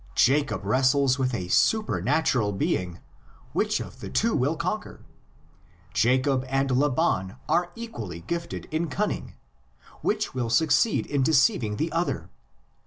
[0.15, 2.97] Jacob wrestles with a supernatural being;
[3.53, 5.05] which of the two will conquer?
[5.93, 9.35] Jacob and Laban are equally gifted in cunning;
[10.01, 12.31] which will succeed in deceiving the other?